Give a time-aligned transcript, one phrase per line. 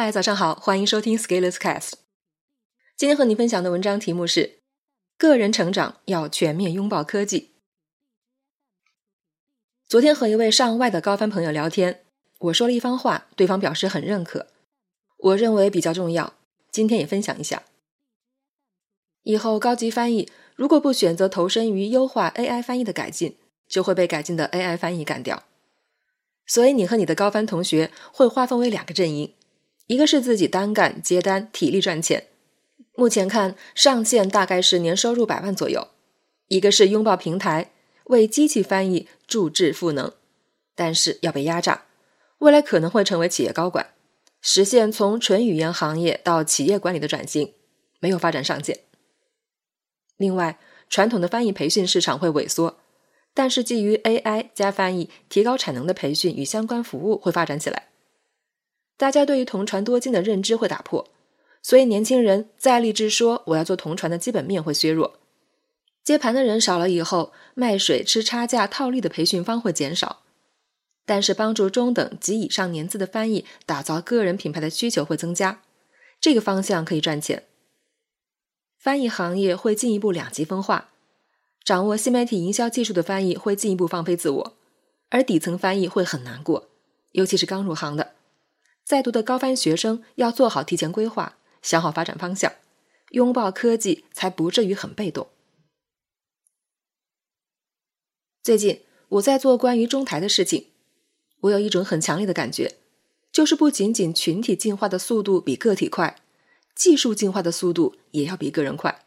[0.00, 1.94] 嗨，早上好，欢迎收听 Scalers Cast。
[2.96, 4.60] 今天和你分享的文章题目是：
[5.16, 7.50] 个人成长要全面拥抱科技。
[9.88, 12.04] 昨天和一位上外的高翻朋友聊天，
[12.38, 14.46] 我说了一番话，对方表示很认可，
[15.16, 16.34] 我认为比较重要，
[16.70, 17.64] 今天也分享一下。
[19.24, 23.36] 以后高级翻译如果不选择投身于优化 AI 翻译的改进，
[23.66, 25.42] 就会被改进的 AI 翻译干掉。
[26.46, 29.34] 所以你和你的高翻同学会划分为两个阵营。
[29.88, 32.26] 一个是自己单干接单，体力赚钱，
[32.94, 35.88] 目前看上限大概是年收入百万左右；
[36.48, 37.70] 一个是拥抱平台，
[38.04, 40.12] 为机器翻译注智赋能，
[40.74, 41.86] 但是要被压榨，
[42.40, 43.94] 未来可能会成为企业高管，
[44.42, 47.54] 实现从纯语言行业到企业管理的转型，
[47.98, 48.80] 没有发展上限。
[50.18, 50.58] 另外，
[50.90, 52.78] 传统的翻译培训市场会萎缩，
[53.32, 57.84] 但是基于 AI 加翻译提高产能的培训与相关服务会发展起来。
[58.98, 61.08] 大家对于同传多金的认知会打破，
[61.62, 65.20] 所以年轻人再立志说我要做同传的基本面会削弱，
[66.02, 70.24] 接盘的人少了以后，卖水吃差价套利的培训方会减少，
[71.06, 75.62] 但是帮助中等及以上年资的翻译打造个人品牌的需求会增加，
[76.20, 77.44] 这个方向可以赚钱。
[78.76, 80.90] 翻译行业会进一步两极分化，
[81.62, 84.56] 掌握新媒体营销技术的翻译会进一步放飞自我，
[85.10, 86.68] 而底层翻译会很难过，
[87.12, 88.17] 尤其是刚入行的。
[88.88, 92.54] 在读的高翻学生要做好提前规划，想好发展方向，
[93.10, 95.28] 拥抱科技，才不至于很被动。
[98.42, 100.68] 最近我在做关于中台的事情，
[101.40, 102.76] 我有一种很强烈的感觉，
[103.30, 106.16] 就是不仅仅群体进化的速度比个体快，
[106.74, 109.04] 技术进化的速度也要比个人快。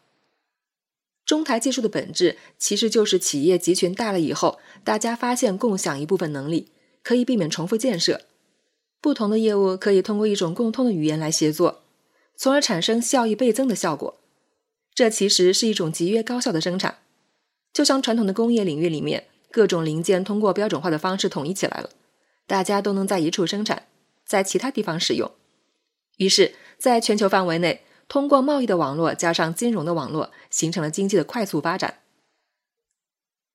[1.26, 6.68] 中台技术的本质其实就是企业集群大了以后，大家发现共享一部分能力，
[7.02, 8.20] 可以避免重复建设。
[9.02, 11.82] 不同的业务可以通过一种共通的语言来协作，
[12.36, 14.20] 从而产生效益倍增的效果。
[14.94, 16.98] 这其实是一种集约高效的生产，
[17.72, 21.90] 就像传统的工业领域里面，各种零件通过标准化的方式统一起来了，
[22.46, 23.88] 大家都能在一处生产，
[24.24, 25.32] 在其他地方使用。
[26.18, 31.98] 于是，在全球范围内，通过贸易的网络加上金融的网络，形成了经济的快速发展。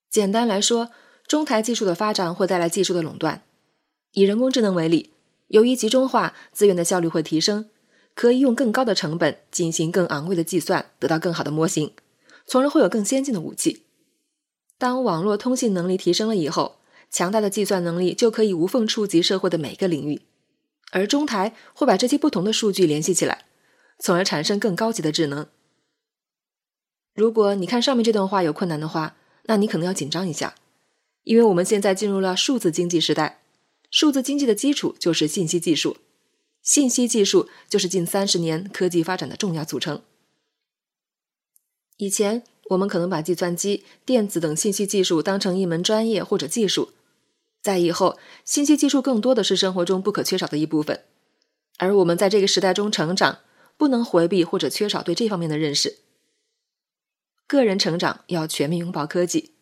[0.10, 0.92] 简单来说，
[1.26, 3.44] 中台技术的发展会带来技术的垄断。
[4.12, 5.12] 以人工智能为例。
[5.48, 7.70] 由于集中化，资源的效率会提升，
[8.14, 11.94] 可以用更高的成本进行更昂贵的计算，得到更好的模型，
[12.46, 13.84] 从而会有更先进的武器。
[14.78, 20.22] 当网络通信能力提升了以后，强大的计算能力就可以无缝触及社会的每个领域，
[20.92, 23.46] 而中台会把这些不同的数据联系起来，
[24.00, 25.48] 从而产生更高级的智能。
[27.16, 29.16] 如果你看上面这段话有困难的话，
[29.46, 30.56] 那你可能要紧张一下，
[31.24, 33.40] 因为我们现在进入了数字经济时代。
[33.90, 35.98] 数字经济的基础就是信息技术，
[36.62, 40.02] 信息技术就是近三十年科技发展的重要组成。
[41.98, 46.92] 以前我们可能把计算机、电子等信息技术当成一门专业或者技术，
[47.62, 51.04] 在以后，信息技术更多的是生活中不可缺少的一部分。
[51.78, 53.40] 而我们在这个时代中成长，
[53.78, 56.00] 不能回避或者缺少对这方面的认识。
[57.48, 59.54] 个人成长要全面拥抱科技，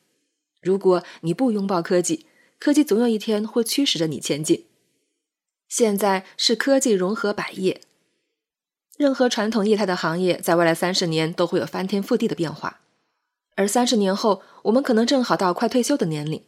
[0.61, 2.25] 如果你不拥抱科技，
[2.65, 4.65] 科技总有一天会驱使着你前进。
[5.67, 7.79] 现在是科技融合百业，
[8.97, 12.81] 任何传统业态的行业在未来三十年都会有翻天覆地的变化，
[13.55, 16.43] 而三十年后我们可能正好到快退休的年龄。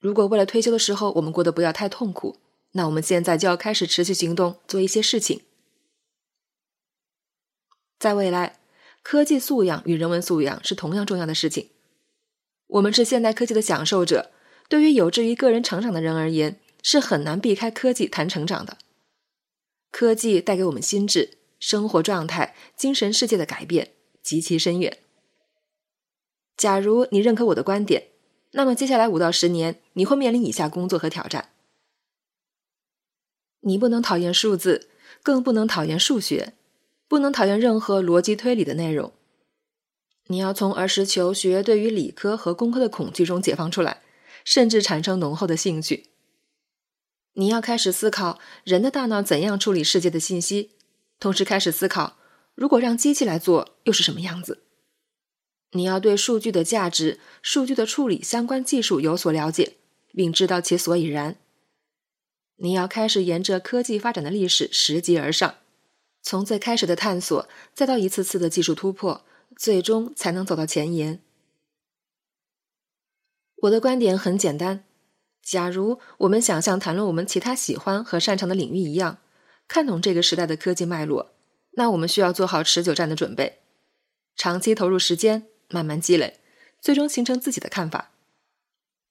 [0.00, 2.38] 如果为了退休的时候我们过得不要太痛苦，
[2.72, 5.42] 那我们现在就要开始持续行动，做一些事情。
[8.00, 8.58] 在未来，
[9.04, 11.68] 科技素养与人文素养是同样重要的事情。
[12.66, 14.32] 我们是现代科技的享受者。
[14.72, 18.78] 对于有志于个人成长的人而言，是很难避开科技谈成长的。
[19.90, 24.96] 科技带给我们心智、生活状态、精神世界的改变极其深远。
[26.56, 28.04] 假如你认可我的观点，
[28.52, 31.50] 那么接下来五到十年，你会面临以下工作和挑战：
[33.60, 34.88] 你不能讨厌数字，
[35.22, 36.54] 更不能讨厌数学，
[37.06, 39.12] 不能讨厌任何逻辑推理的内容。
[40.28, 44.00] 你要从儿时求学对于理科和工科的恐惧中解放出来。
[44.44, 46.06] 甚至产生浓厚的兴趣。
[47.34, 50.72] 你要开始思考人的大脑怎样处理世界的信息，
[51.18, 52.18] 同时开始思考
[52.54, 54.64] 如果让机器来做又是什么样子。
[55.70, 59.76] 你要对数据的价值、数据的处理相关技术有所了解，
[60.12, 61.36] 并知道其所以然。
[62.56, 65.54] 你要开始沿着科技发展的历史拾级而上，
[66.20, 69.24] 从最开始的探索，再到一次次的技术突破，
[69.56, 71.22] 最终才能走到前沿。
[73.62, 74.84] 我的观点很简单：
[75.40, 79.18] 假如我们想像谈论我们其他喜欢和擅长的领域一样，
[79.68, 81.30] 看懂这个时代的科技脉络，
[81.72, 83.60] 那我们需要做好持久战的准备，
[84.34, 86.40] 长期投入时间，慢慢积累，
[86.80, 88.10] 最终形成自己的看法。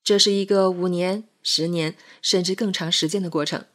[0.03, 3.65] 这是一个五年、十年甚至更长时间的过程。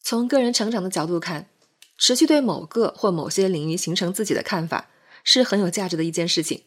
[0.00, 1.48] 从个人成长的角度看，
[1.96, 4.90] 持续对某个或某些领域形成自己的看法，
[5.22, 6.64] 是很有价值的一件事情。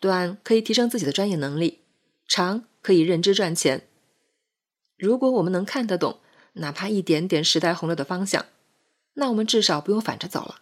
[0.00, 1.80] 短可以提升自己的专业能力，
[2.26, 3.88] 长可以认知赚钱。
[4.96, 6.20] 如果我们能看得懂
[6.54, 8.46] 哪怕一点点时代洪流的方向，
[9.14, 10.60] 那我们至少不用反着走了。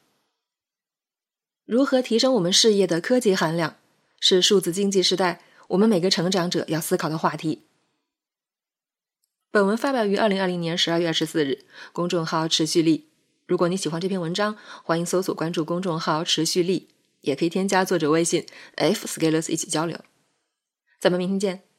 [1.65, 3.77] 如何提升我们事业的科技含量，
[4.21, 7.63] 是数字经济时代我们每个成长者要思考的话题。
[9.51, 13.09] 本文发表于二零二零年十二月二十四日，公众号持续力。
[13.47, 16.89] 如果你喜欢这篇文章，欢迎搜索关注公众号持续力，
[17.27, 18.47] 也可以添加作者微信
[18.77, 20.01] f scalers 一起交流。
[20.99, 21.76] 咱们明天见。